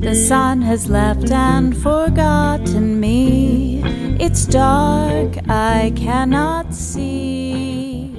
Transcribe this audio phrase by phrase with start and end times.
[0.00, 3.80] The sun has left and forgotten me.
[4.18, 8.12] It's dark, I cannot see.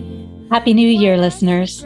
[0.50, 1.86] Happy New Year, listeners.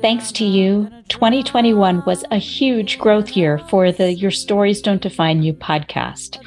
[0.00, 5.42] Thanks to you, 2021 was a huge growth year for the Your Stories Don't Define
[5.42, 6.42] You podcast.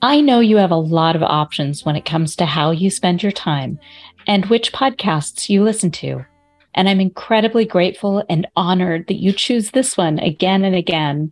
[0.00, 3.22] I know you have a lot of options when it comes to how you spend
[3.22, 3.78] your time
[4.26, 6.26] and which podcasts you listen to.
[6.74, 11.30] And I'm incredibly grateful and honored that you choose this one again and again.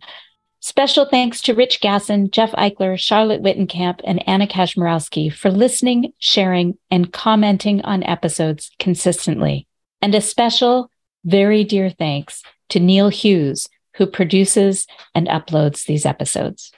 [0.61, 6.77] Special thanks to Rich Gasson, Jeff Eichler, Charlotte Wittenkamp, and Anna Kashmirowski for listening, sharing,
[6.89, 9.67] and commenting on episodes consistently.
[10.01, 10.89] And a special,
[11.25, 16.71] very dear thanks to Neil Hughes, who produces and uploads these episodes.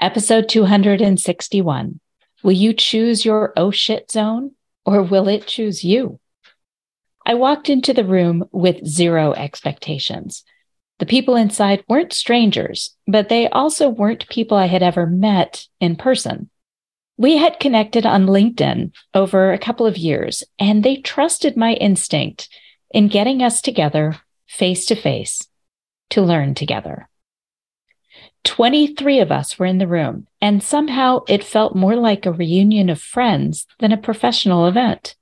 [0.00, 2.00] Episode 261.
[2.42, 4.52] Will you choose your oh shit zone
[4.86, 6.18] or will it choose you?
[7.28, 10.44] I walked into the room with zero expectations.
[10.98, 15.96] The people inside weren't strangers, but they also weren't people I had ever met in
[15.96, 16.48] person.
[17.18, 22.48] We had connected on LinkedIn over a couple of years, and they trusted my instinct
[22.92, 25.46] in getting us together face to face
[26.10, 27.10] to learn together.
[28.44, 32.88] 23 of us were in the room, and somehow it felt more like a reunion
[32.88, 35.14] of friends than a professional event.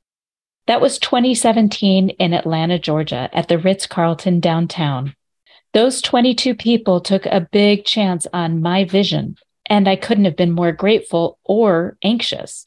[0.66, 5.14] That was 2017 in Atlanta, Georgia, at the Ritz Carlton downtown.
[5.72, 10.50] Those 22 people took a big chance on my vision, and I couldn't have been
[10.50, 12.64] more grateful or anxious.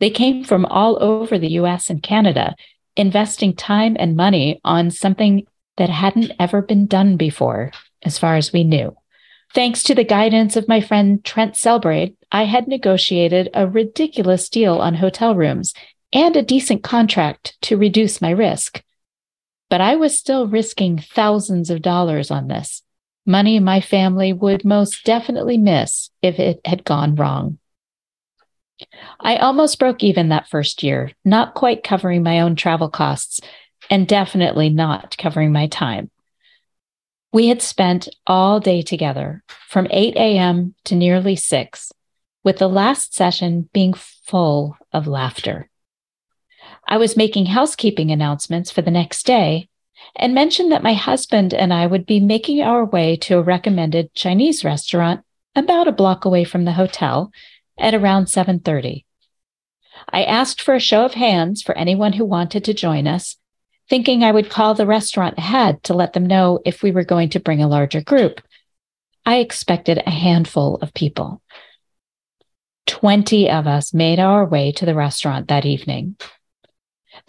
[0.00, 2.54] They came from all over the US and Canada,
[2.94, 5.46] investing time and money on something
[5.78, 8.94] that hadn't ever been done before, as far as we knew.
[9.54, 14.76] Thanks to the guidance of my friend Trent Selbraid, I had negotiated a ridiculous deal
[14.76, 15.72] on hotel rooms
[16.12, 18.82] and a decent contract to reduce my risk.
[19.68, 22.82] But I was still risking thousands of dollars on this,
[23.24, 27.58] money my family would most definitely miss if it had gone wrong.
[29.20, 33.40] I almost broke even that first year, not quite covering my own travel costs
[33.88, 36.10] and definitely not covering my time.
[37.32, 40.74] We had spent all day together from 8 a.m.
[40.84, 41.92] to nearly 6,
[42.42, 45.69] with the last session being full of laughter.
[46.86, 49.68] I was making housekeeping announcements for the next day
[50.16, 54.14] and mentioned that my husband and I would be making our way to a recommended
[54.14, 55.22] Chinese restaurant
[55.54, 57.30] about a block away from the hotel
[57.78, 59.04] at around 7:30.
[60.08, 63.36] I asked for a show of hands for anyone who wanted to join us
[63.90, 67.28] thinking I would call the restaurant ahead to let them know if we were going
[67.30, 68.40] to bring a larger group.
[69.26, 71.42] I expected a handful of people.
[72.86, 76.16] 20 of us made our way to the restaurant that evening.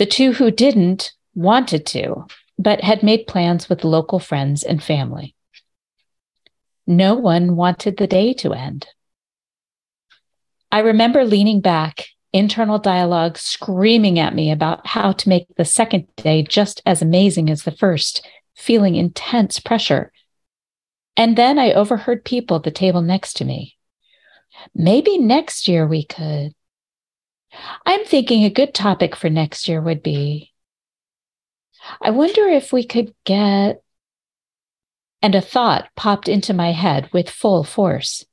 [0.02, 2.26] The two who didn't wanted to,
[2.58, 5.36] but had made plans with local friends and family.
[6.88, 8.88] No one wanted the day to end.
[10.72, 16.08] I remember leaning back internal dialogue screaming at me about how to make the second
[16.16, 20.12] day just as amazing as the first, feeling intense pressure.
[21.16, 23.78] And then I overheard people at the table next to me.
[24.74, 26.56] Maybe next year we could.
[27.86, 30.52] I'm thinking a good topic for next year would be
[32.00, 33.84] I wonder if we could get.
[35.24, 38.26] And a thought popped into my head with full force.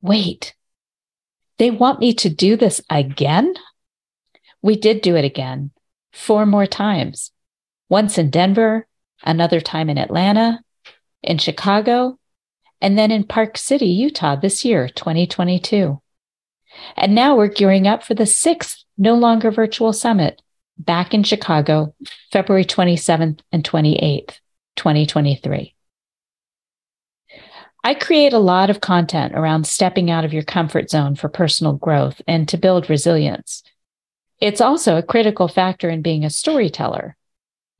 [0.00, 0.54] Wait,
[1.58, 3.54] they want me to do this again?
[4.60, 5.70] We did do it again,
[6.12, 7.30] four more times.
[7.88, 8.88] Once in Denver,
[9.22, 10.60] another time in Atlanta,
[11.22, 12.18] in Chicago,
[12.80, 16.01] and then in Park City, Utah this year, 2022.
[16.96, 20.42] And now we're gearing up for the sixth No Longer Virtual Summit
[20.78, 21.94] back in Chicago,
[22.30, 24.38] February 27th and 28th,
[24.76, 25.74] 2023.
[27.84, 31.72] I create a lot of content around stepping out of your comfort zone for personal
[31.72, 33.64] growth and to build resilience.
[34.40, 37.16] It's also a critical factor in being a storyteller.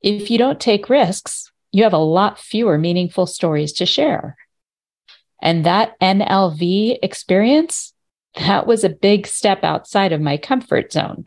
[0.01, 4.37] If you don't take risks, you have a lot fewer meaningful stories to share.
[5.41, 7.92] And that NLV experience,
[8.35, 11.25] that was a big step outside of my comfort zone.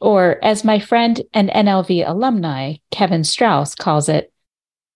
[0.00, 4.32] Or, as my friend and NLV alumni, Kevin Strauss, calls it,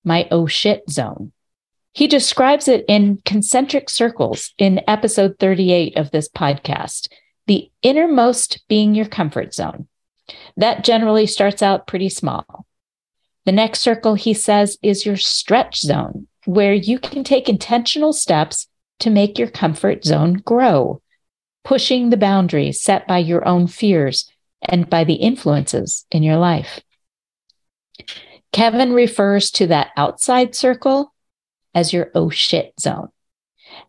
[0.05, 1.33] my oh shit zone.
[1.93, 7.09] He describes it in concentric circles in episode 38 of this podcast,
[7.47, 9.87] the innermost being your comfort zone.
[10.57, 12.67] That generally starts out pretty small.
[13.45, 18.69] The next circle, he says, is your stretch zone, where you can take intentional steps
[19.01, 21.03] to make your comfort zone grow,
[21.65, 24.31] pushing the boundaries set by your own fears
[24.63, 26.81] and by the influences in your life.
[28.53, 31.13] Kevin refers to that outside circle
[31.75, 33.09] as your oh shit zone.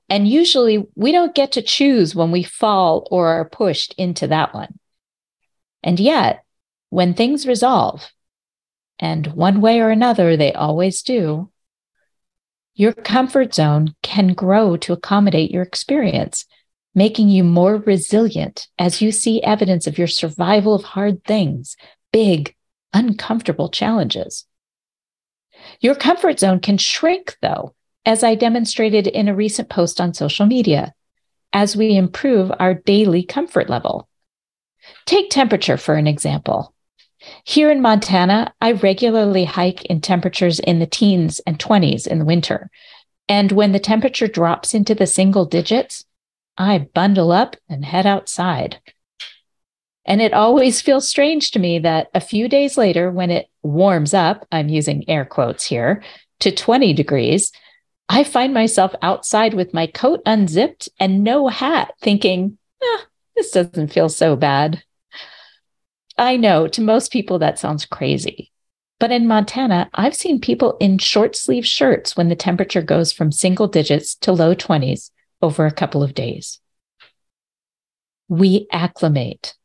[0.09, 4.53] And usually we don't get to choose when we fall or are pushed into that
[4.53, 4.79] one.
[5.83, 6.43] And yet,
[6.89, 8.11] when things resolve,
[8.97, 11.51] and one way or another they always do,
[12.73, 16.45] your comfort zone can grow to accommodate your experience,
[16.95, 21.75] making you more resilient as you see evidence of your survival of hard things,
[22.11, 22.55] big,
[22.93, 24.45] uncomfortable challenges.
[25.81, 27.75] Your comfort zone can shrink, though,
[28.05, 30.93] as I demonstrated in a recent post on social media,
[31.51, 34.07] as we improve our daily comfort level.
[35.05, 36.73] Take temperature for an example.
[37.43, 42.25] Here in Montana, I regularly hike in temperatures in the teens and 20s in the
[42.25, 42.69] winter.
[43.27, 46.05] And when the temperature drops into the single digits,
[46.57, 48.79] I bundle up and head outside.
[50.05, 54.13] And it always feels strange to me that a few days later, when it warms
[54.13, 56.03] up, I'm using air quotes here,
[56.39, 57.51] to 20 degrees,
[58.07, 63.03] I find myself outside with my coat unzipped and no hat, thinking, eh,
[63.35, 64.83] this doesn't feel so bad.
[66.17, 68.51] I know to most people that sounds crazy.
[68.99, 73.31] But in Montana, I've seen people in short sleeve shirts when the temperature goes from
[73.31, 75.09] single digits to low 20s
[75.41, 76.59] over a couple of days.
[78.27, 79.55] We acclimate.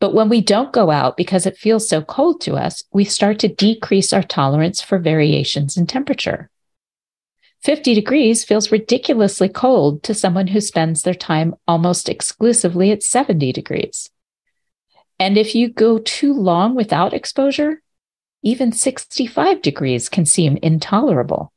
[0.00, 3.38] But when we don't go out because it feels so cold to us, we start
[3.40, 6.50] to decrease our tolerance for variations in temperature.
[7.62, 13.52] 50 degrees feels ridiculously cold to someone who spends their time almost exclusively at 70
[13.52, 14.10] degrees.
[15.18, 17.82] And if you go too long without exposure,
[18.42, 21.52] even 65 degrees can seem intolerable.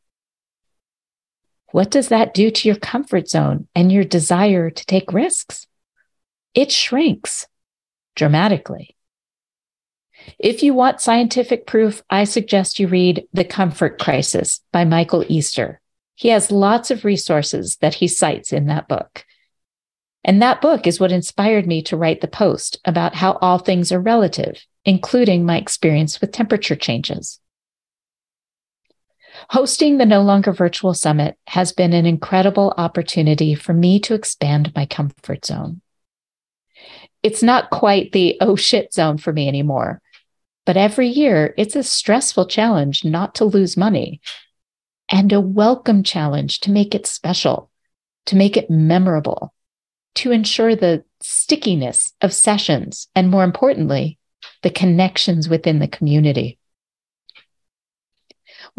[1.72, 5.68] What does that do to your comfort zone and your desire to take risks?
[6.54, 7.48] It shrinks
[8.16, 8.96] dramatically.
[10.38, 15.80] If you want scientific proof, I suggest you read The Comfort Crisis by Michael Easter.
[16.16, 19.24] He has lots of resources that he cites in that book.
[20.24, 23.92] And that book is what inspired me to write the post about how all things
[23.92, 27.40] are relative, including my experience with temperature changes.
[29.50, 34.72] Hosting the No Longer Virtual Summit has been an incredible opportunity for me to expand
[34.76, 35.82] my comfort zone.
[37.24, 40.04] It's not quite the oh shit zone for me anymore,
[40.68, 44.22] but every year it's a stressful challenge not to lose money
[45.12, 47.72] and a welcome challenge to make it special,
[48.28, 49.52] to make it memorable,
[50.14, 54.20] to ensure the stickiness of sessions, and more importantly,
[54.62, 56.59] the connections within the community.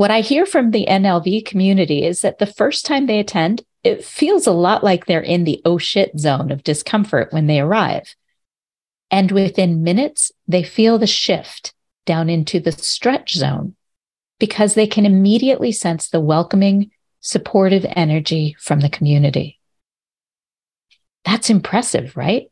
[0.00, 4.02] What I hear from the NLV community is that the first time they attend, it
[4.02, 8.14] feels a lot like they're in the oh shit zone of discomfort when they arrive.
[9.10, 11.74] And within minutes, they feel the shift
[12.06, 13.76] down into the stretch zone
[14.38, 19.60] because they can immediately sense the welcoming, supportive energy from the community.
[21.26, 22.50] That's impressive, right?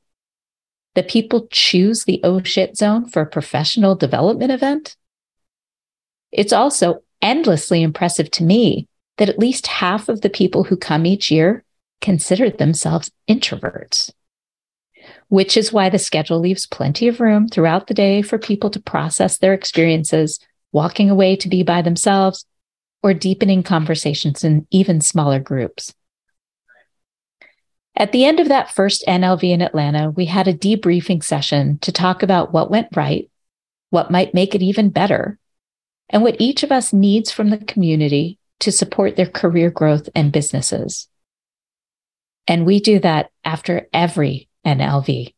[0.96, 4.96] That people choose the oh shit zone for a professional development event.
[6.30, 8.86] It's also endlessly impressive to me
[9.16, 11.64] that at least half of the people who come each year
[12.00, 14.12] consider themselves introverts,
[15.28, 18.80] which is why the schedule leaves plenty of room throughout the day for people to
[18.80, 20.38] process their experiences,
[20.72, 22.46] walking away to be by themselves,
[23.02, 25.94] or deepening conversations in even smaller groups.
[27.96, 31.90] At the end of that first NLV in Atlanta, we had a debriefing session to
[31.90, 33.28] talk about what went right,
[33.90, 35.38] what might make it even better,
[36.10, 40.32] and what each of us needs from the community to support their career growth and
[40.32, 41.08] businesses.
[42.46, 45.34] And we do that after every NLV.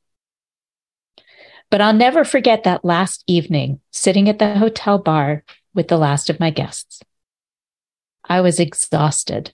[1.70, 6.30] But I'll never forget that last evening sitting at the hotel bar with the last
[6.30, 7.02] of my guests.
[8.24, 9.52] I was exhausted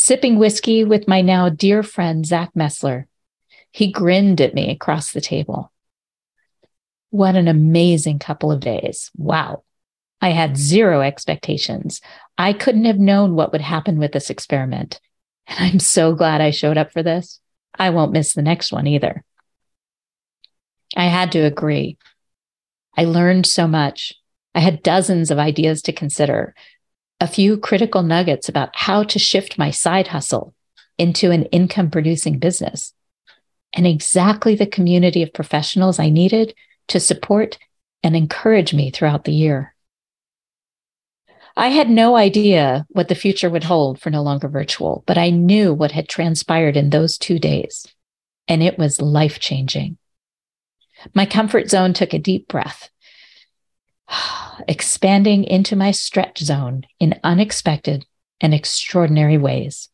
[0.00, 3.04] sipping whiskey with my now dear friend, Zach Messler.
[3.70, 5.70] He grinned at me across the table.
[7.10, 9.10] What an amazing couple of days.
[9.16, 9.62] Wow.
[10.20, 12.00] I had zero expectations.
[12.36, 15.00] I couldn't have known what would happen with this experiment.
[15.46, 17.40] And I'm so glad I showed up for this.
[17.78, 19.24] I won't miss the next one either.
[20.96, 21.96] I had to agree.
[22.96, 24.12] I learned so much.
[24.54, 26.54] I had dozens of ideas to consider,
[27.20, 30.54] a few critical nuggets about how to shift my side hustle
[30.98, 32.92] into an income producing business,
[33.72, 36.54] and exactly the community of professionals I needed
[36.88, 37.58] to support
[38.02, 39.74] and encourage me throughout the year.
[41.56, 45.30] I had no idea what the future would hold for No Longer Virtual, but I
[45.30, 47.86] knew what had transpired in those two days,
[48.48, 49.98] and it was life changing.
[51.14, 52.90] My comfort zone took a deep breath.
[54.68, 58.06] expanding into my stretch zone in unexpected
[58.40, 59.88] and extraordinary ways.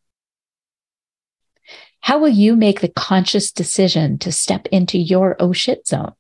[2.01, 6.13] How will you make the conscious decision to step into your oh shit zone?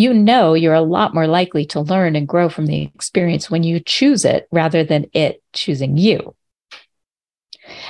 [0.00, 3.64] You know you're a lot more likely to learn and grow from the experience when
[3.64, 6.34] you choose it rather than it choosing you.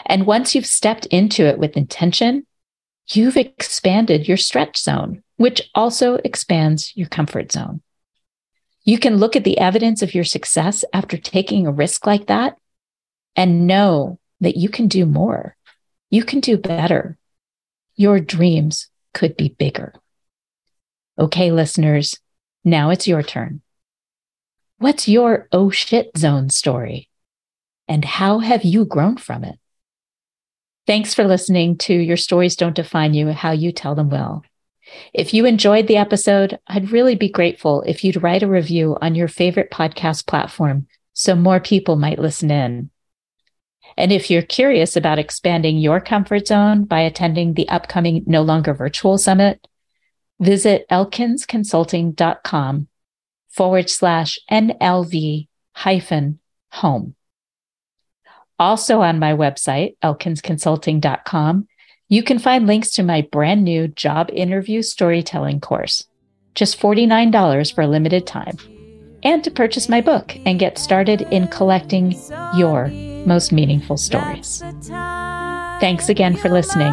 [0.07, 2.49] And once you've stepped into it with intention,
[3.13, 7.81] you've expanded your stretch zone, which also expands your comfort zone.
[8.83, 12.59] You can look at the evidence of your success after taking a risk like that
[13.37, 15.57] and know that you can do more.
[16.11, 17.17] You can do better.
[17.95, 19.95] Your dreams could be bigger.
[21.21, 22.19] Okay, listeners,
[22.65, 23.61] now it's your turn.
[24.79, 27.11] What's your oh shit zone story?
[27.87, 29.59] And how have you grown from it?
[30.87, 34.43] Thanks for listening to Your Stories Don't Define You, How You Tell Them Will.
[35.13, 39.15] If you enjoyed the episode, I'd really be grateful if you'd write a review on
[39.15, 42.89] your favorite podcast platform so more people might listen in.
[43.99, 48.73] And if you're curious about expanding your comfort zone by attending the upcoming No Longer
[48.73, 49.67] Virtual Summit,
[50.41, 52.89] visit elkinsconsulting.com
[53.49, 56.39] forward slash NLV hyphen
[56.73, 57.15] home.
[58.59, 61.67] Also on my website, elkinsconsulting.com,
[62.09, 66.07] you can find links to my brand new job interview storytelling course,
[66.55, 68.57] just $49 for a limited time,
[69.23, 72.15] and to purchase my book and get started in collecting
[72.57, 72.89] your
[73.25, 74.63] most meaningful stories.
[75.81, 76.93] Thanks again for listening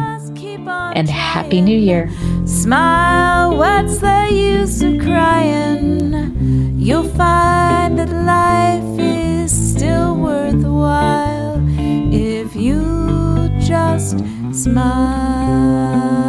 [0.68, 2.10] and Happy New Year.
[2.46, 3.27] Smile,
[3.58, 6.14] what's the use of crying?
[6.78, 11.60] You'll find that life is still worthwhile
[12.12, 14.18] if you just
[14.52, 16.27] smile.